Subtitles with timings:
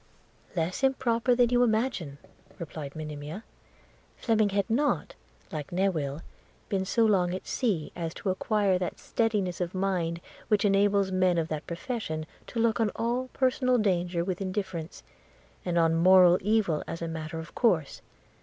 [0.55, 2.17] 'Less improper than you imagine,'
[2.57, 3.43] replied Monimia.
[4.17, 5.13] 'Fleming had not,
[5.51, 6.21] like Newill,
[6.69, 11.37] been so long at sea as to acquire that steadiness of mind which enables men
[11.37, 15.03] of that profession to look on all personal danger with indifference,
[15.63, 18.01] and on moral evil as a matter of course.